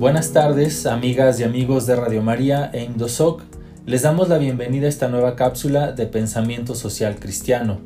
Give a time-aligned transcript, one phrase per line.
[0.00, 3.42] Buenas tardes, amigas y amigos de Radio María e Indosoc.
[3.84, 7.80] Les damos la bienvenida a esta nueva cápsula de pensamiento social cristiano.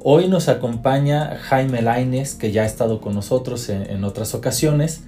[0.00, 5.00] Hoy nos acompaña Jaime Laines, que ya ha estado con nosotros en, otras ocasiones.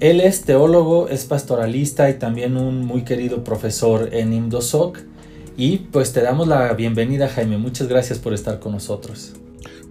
[0.00, 4.98] Él es teólogo, es pastoralista y también un muy querido profesor en Indosoc.
[5.56, 7.58] Y pues te damos la bienvenida, Jaime.
[7.58, 9.34] Muchas gracias por estar con nosotros.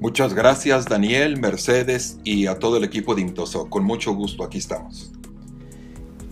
[0.02, 3.70] Muchas gracias, Daniel, Mercedes y a todo el equipo de Indosoc.
[3.70, 5.14] Con mucho gusto, aquí estamos.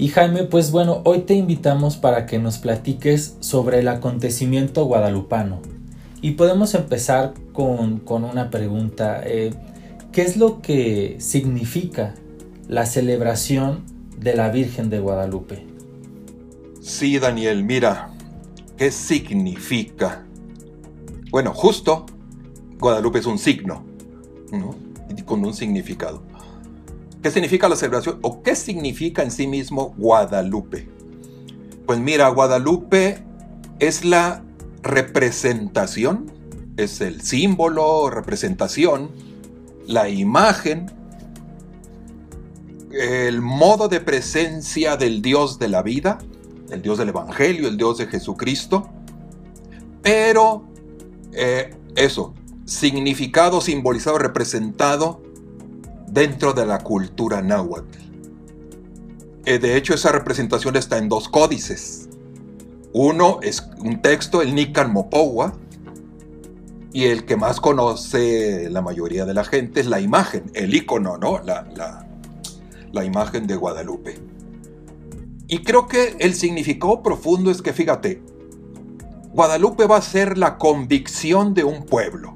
[0.02, 5.62] Y Jaime, pues bueno, hoy te invitamos para que nos platiques sobre el acontecimiento guadalupano.
[6.24, 9.22] Y podemos empezar con, una pregunta.
[9.24, 9.54] Eh,
[10.12, 12.16] ¿Qué es lo que significa
[12.68, 13.84] la celebración
[14.18, 15.68] de la Virgen de Guadalupe?
[16.82, 18.10] Sí, Daniel, mira,
[18.78, 20.26] ¿qué significa?
[21.30, 22.08] Bueno, justo,
[22.80, 23.84] Guadalupe es un signo,
[24.52, 24.74] ¿no?
[25.26, 26.24] con un significado.
[27.22, 30.90] ¿Qué significa la celebración o qué significa en sí mismo Guadalupe?
[31.86, 33.24] Pues mira, Guadalupe
[33.80, 34.44] es la
[34.82, 36.32] representación,
[36.78, 39.12] es el símbolo, representación,
[39.86, 40.92] la imagen,
[42.92, 46.18] el modo de presencia del Dios de la vida,
[46.72, 48.90] el Dios del Evangelio, el Dios de Jesucristo,
[50.02, 50.64] pero
[51.34, 52.34] eh, eso,
[52.66, 55.22] significado, simbolizado, representado
[56.12, 57.98] dentro de la cultura náhuatl.
[59.46, 62.10] Eh, de hecho, esa representación está en dos códices.
[62.94, 65.54] Uno es un texto, el Nican Mopowa,
[66.94, 71.18] y el que más conoce la mayoría de la gente es la imagen, el icono,
[71.18, 71.40] ¿no?
[71.40, 72.06] La, la,
[72.92, 74.20] la imagen de Guadalupe.
[75.48, 78.22] Y creo que el significado profundo es que, fíjate,
[79.34, 82.34] Guadalupe va a ser la convicción de un pueblo,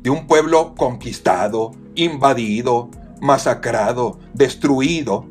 [0.00, 2.90] de un pueblo conquistado, invadido,
[3.20, 5.26] masacrado, destruido.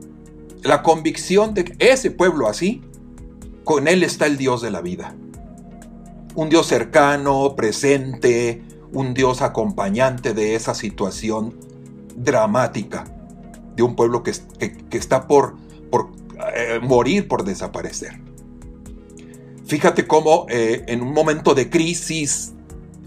[0.63, 2.81] La convicción de que ese pueblo así,
[3.63, 5.15] con él está el Dios de la vida.
[6.35, 8.63] Un Dios cercano, presente,
[8.93, 11.55] un Dios acompañante de esa situación
[12.15, 13.05] dramática
[13.75, 14.31] de un pueblo que,
[14.91, 15.55] está por,
[16.55, 18.19] eh, morir, por desaparecer.
[19.65, 22.53] Fíjate cómo eh, en un momento de crisis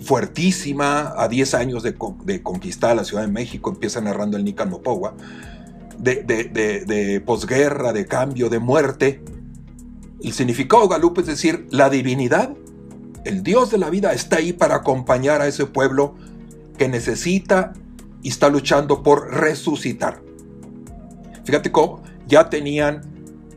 [0.05, 1.95] fuertísima a 10 años de,
[2.43, 5.15] conquistar la Ciudad de México, empieza narrando el Nican Mopowa,
[5.99, 9.23] de, de, posguerra, de cambio, de muerte.
[10.23, 12.51] El significado de Galup es decir, la divinidad,
[13.25, 16.15] el Dios de la vida está ahí para acompañar a ese pueblo
[16.77, 17.73] que necesita
[18.23, 20.21] y está luchando por resucitar.
[21.45, 23.03] Fíjate cómo ya tenían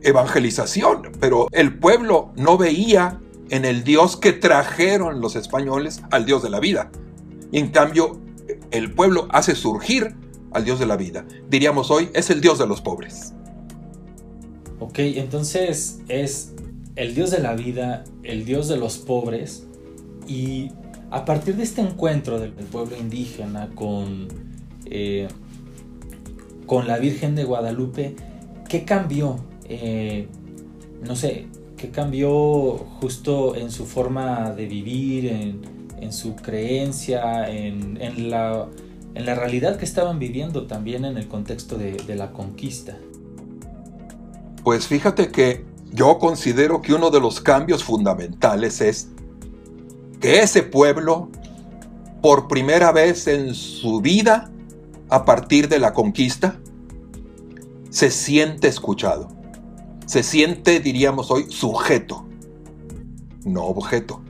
[0.01, 3.19] evangelización, pero el pueblo no veía
[3.49, 6.91] en el Dios que trajeron los españoles al Dios de la vida.
[7.51, 8.19] Y en cambio,
[8.71, 10.15] el pueblo hace surgir
[10.51, 11.25] al Dios de la vida.
[11.49, 13.33] Diríamos hoy, es el Dios de los pobres.
[14.79, 16.53] Ok, entonces es
[16.95, 19.65] el Dios de la vida, el Dios de los pobres.
[20.27, 20.71] Y
[21.09, 24.27] a partir de este encuentro del, pueblo indígena con,
[24.85, 25.27] eh,
[26.65, 28.15] con la Virgen de Guadalupe,
[28.67, 29.37] ¿qué cambió?
[29.69, 30.27] Eh,
[31.01, 31.47] no sé,
[31.77, 32.31] ¿Qué cambió
[32.99, 38.67] justo en su forma de vivir, en, su creencia, en, la,
[39.13, 42.97] realidad que estaban viviendo también en el contexto de, de la conquista?
[44.63, 49.09] Pues fíjate que yo considero que uno de los cambios fundamentales es
[50.19, 51.29] que ese pueblo,
[52.23, 54.49] por primera vez en su vida,
[55.09, 56.59] a partir de la conquista,
[57.91, 59.36] se siente escuchado
[60.07, 62.25] se siente, diríamos hoy, sujeto,
[63.45, 64.23] no objeto.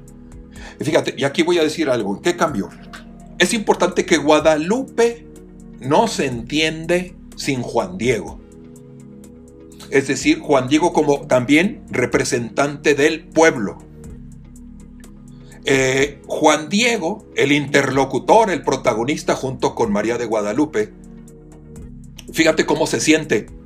[0.82, 2.70] Fíjate, y aquí voy a decir algo, ¿qué cambió?
[3.38, 5.28] Es importante que Guadalupe
[5.80, 8.40] no se entiende sin Juan Diego.
[9.92, 13.78] Es decir, Juan Diego como también representante del pueblo.
[15.64, 20.92] Eh, Juan Diego, el interlocutor, el protagonista junto con María de Guadalupe,
[22.34, 23.57] fíjate cómo se siente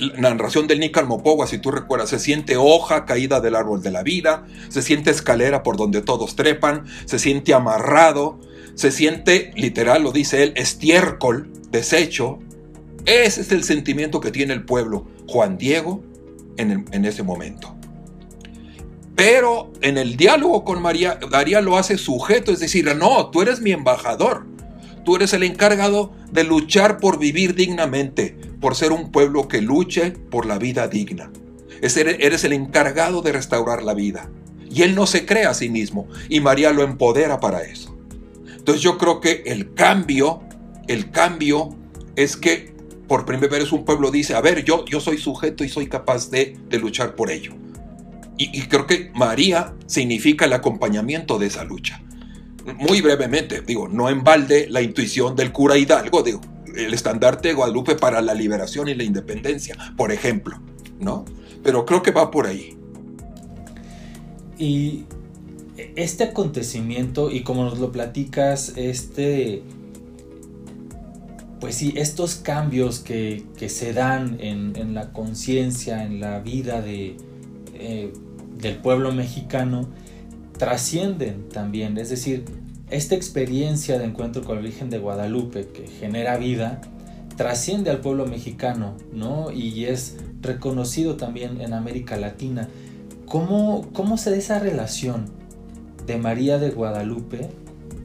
[0.00, 3.90] la narración del Nican Mopowa, si tú recuerdas, se siente hoja caída del árbol de
[3.90, 8.40] la vida, se siente escalera por donde todos trepan, se siente amarrado,
[8.74, 12.38] se siente, literal lo dice él, estiércol, desecho.
[13.04, 16.02] Ese es el sentimiento que tiene el pueblo, Juan Diego,
[16.56, 17.76] en, en ese momento.
[19.14, 23.60] Pero en el diálogo con María, Daría lo hace sujeto, es decir, no, tú eres
[23.60, 24.46] mi embajador,
[25.06, 30.10] tú eres el encargado de luchar por vivir dignamente, por ser un pueblo que luche
[30.10, 31.30] por la vida digna.
[31.80, 34.28] Eres el encargado de restaurar la vida.
[34.68, 37.96] Y él no se cree a sí mismo y María lo empodera para eso.
[38.56, 40.42] Entonces yo creo que el cambio,
[40.88, 41.76] el cambio
[42.16, 42.74] es que
[43.06, 46.28] por primera vez un pueblo dice, a ver, yo, yo soy sujeto y soy capaz
[46.32, 47.52] de, luchar por ello.
[48.36, 52.02] Y, creo que María significa el acompañamiento de esa lucha.
[52.80, 56.36] Muy brevemente, digo, no en balde la intuición del cura Hidalgo, de
[56.76, 60.60] el estandarte de Guadalupe para la liberación y la independencia, por ejemplo,
[61.00, 61.24] ¿no?
[61.62, 62.76] Pero creo que va por ahí.
[64.58, 65.04] Y
[65.96, 69.62] este acontecimiento, y como nos lo platicas, este
[71.60, 77.16] pues sí, estos cambios que, se dan en, la conciencia, en la vida de,
[77.74, 78.12] eh,
[78.58, 79.88] del pueblo mexicano,
[80.58, 81.96] trascienden también.
[81.98, 82.44] Es decir,
[82.90, 86.80] esta experiencia de encuentro con la Virgen de Guadalupe que genera vida,
[87.36, 89.50] trasciende al pueblo mexicano, ¿no?
[89.50, 92.68] Y es reconocido también en América Latina.
[93.26, 95.26] ¿Cómo, cómo se da esa relación
[96.06, 97.48] de María de Guadalupe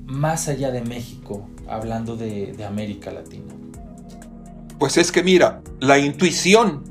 [0.06, 3.54] más allá de México, hablando de, América Latina?
[4.80, 6.84] Pues es que mira, la intuición,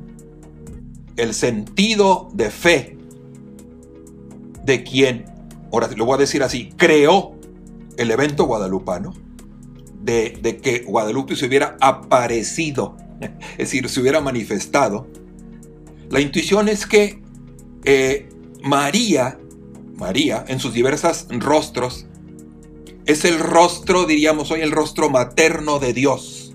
[1.17, 2.97] el sentido de fe
[4.65, 5.25] de quien,
[5.73, 7.40] ahora lo voy a decir así, creó
[7.97, 9.13] el evento guadalupano,
[10.03, 12.97] de, que Guadalupe se hubiera aparecido,
[13.53, 15.07] es decir, se hubiera manifestado,
[16.09, 17.23] la intuición es que
[17.85, 18.29] eh,
[18.63, 19.39] María,
[19.95, 22.07] María, en sus diversos rostros,
[23.07, 26.55] es el rostro, diríamos hoy, el rostro materno de Dios.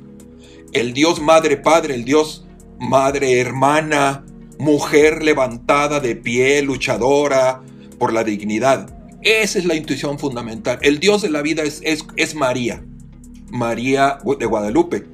[0.73, 2.45] El Dios Madre Padre, el Dios
[2.79, 4.25] Madre Hermana,
[4.59, 7.61] mujer levantada de pie, luchadora
[7.97, 8.94] por la dignidad.
[9.25, 10.77] Esa es la intuición fundamental.
[10.83, 12.83] El Dios de la vida es, es, es María,
[13.49, 15.05] María de Guadalupe,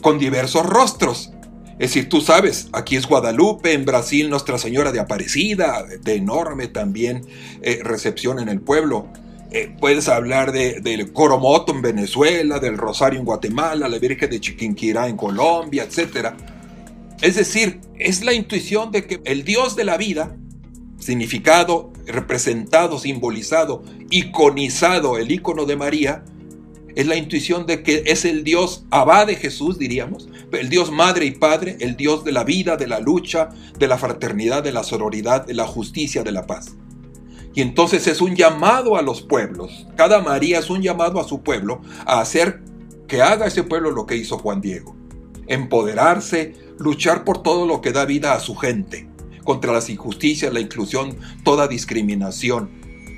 [0.00, 1.30] con diversos rostros.
[1.72, 6.68] Es decir, tú sabes, aquí es Guadalupe, en Brasil Nuestra Señora de Aparecida, de enorme
[6.68, 7.26] también
[7.60, 9.08] eh, recepción en el pueblo.
[9.50, 14.40] Eh, puedes hablar de, del Coromoto en Venezuela, del Rosario en Guatemala, la Virgen de
[14.40, 16.28] Chiquinquirá en Colombia, etc.
[17.20, 20.34] Es decir, es la intuición de que el Dios de la vida,
[20.98, 26.24] significado, representado, simbolizado, iconizado, el icono de María,
[26.94, 31.24] es la intuición de que es el Dios Abba de Jesús, diríamos, el Dios Madre
[31.26, 34.82] y Padre, el Dios de la vida, de la lucha, de la fraternidad, de la
[34.82, 36.74] sororidad, de la justicia, de la paz.
[37.54, 39.86] Y entonces es un llamado a los pueblos.
[39.96, 42.60] Cada María es un llamado a su pueblo a hacer
[43.08, 44.96] que haga ese pueblo lo que hizo Juan Diego.
[45.48, 49.08] Empoderarse, luchar por todo lo que da vida a su gente,
[49.50, 52.70] contra las injusticias, la inclusión, toda discriminación.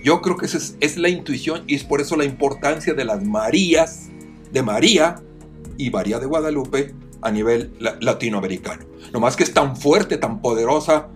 [0.02, 3.22] Yo creo que esa es, la intuición y es por eso la importancia de las
[3.22, 4.08] Marías,
[4.50, 5.16] de María
[5.76, 8.86] y María de Guadalupe a nivel latinoamericano.
[9.12, 11.08] No más que es tan fuerte, tan poderosa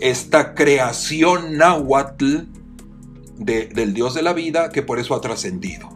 [0.00, 2.38] esta creación náhuatl
[3.38, 5.88] del Dios de la vida que por eso ha trascendido.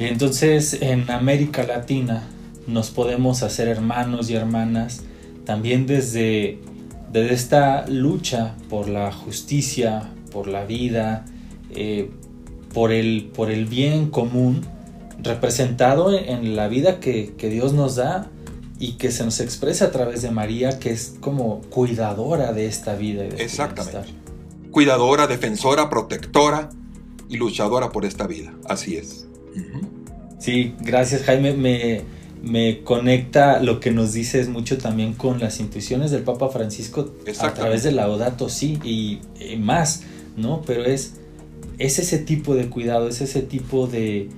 [0.00, 2.28] Entonces en América Latina
[2.66, 5.04] nos podemos hacer hermanos y hermanas
[5.44, 6.58] también desde,
[7.22, 11.24] desde esta lucha por la justicia, por la vida,
[11.70, 12.10] eh,
[12.74, 14.66] por, el, por el bien común
[15.22, 18.30] representado en la vida que, que Dios nos da
[18.78, 22.94] y que se nos expresa a través de María, que es como cuidadora de esta
[22.94, 23.24] vida.
[23.24, 24.12] Y de este Exactamente.
[24.70, 26.68] cuidadora, defensora, protectora
[27.30, 28.52] y luchadora por esta vida.
[28.68, 29.26] Así es.
[30.38, 31.54] Sí, gracias Jaime.
[31.54, 32.02] Me,
[32.42, 37.54] me conecta lo que nos dices mucho también con las intuiciones del Papa Francisco a
[37.54, 40.02] través de Laudato sí y, y, más,
[40.36, 40.62] ¿no?
[40.66, 41.14] Pero es,
[41.78, 44.28] es ese tipo de cuidado, es ese tipo de,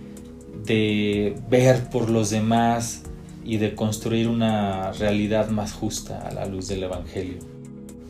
[0.64, 3.02] de ver por los demás,
[3.49, 7.38] y de construir una realidad más justa a la luz del Evangelio.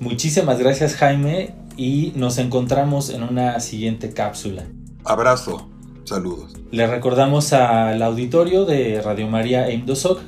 [0.00, 4.64] Muchísimas gracias Jaime y nos encontramos en una siguiente cápsula.
[5.04, 5.68] Abrazo,
[6.02, 6.58] saludos.
[6.70, 9.72] Le recordamos al auditorio de Radio María e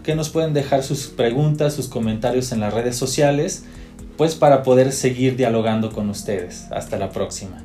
[0.02, 3.64] que nos pueden dejar sus preguntas, sus comentarios en las redes sociales,
[4.16, 6.66] pues para poder seguir dialogando con ustedes.
[6.70, 7.62] Hasta la próxima.